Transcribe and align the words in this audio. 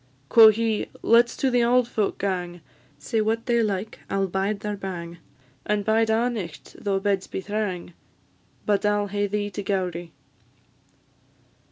Quo' 0.29 0.47
he, 0.47 0.87
"Let 1.03 1.29
's 1.29 1.37
to 1.37 1.51
the 1.51 1.61
auld 1.61 1.87
folk 1.87 2.17
gang; 2.17 2.61
Say 2.97 3.21
what 3.21 3.45
they 3.45 3.61
like, 3.61 3.99
I 4.09 4.15
'll 4.15 4.25
bide 4.25 4.61
their 4.61 4.75
bang, 4.75 5.19
And 5.63 5.85
bide 5.85 6.09
a' 6.09 6.27
nicht, 6.27 6.75
though 6.83 6.99
beds 6.99 7.27
be 7.27 7.39
thrang; 7.39 7.93
But 8.65 8.83
I 8.83 8.95
'll 8.97 9.07
hae 9.09 9.27
thee 9.27 9.51
to 9.51 9.61
Gowrie." 9.61 10.11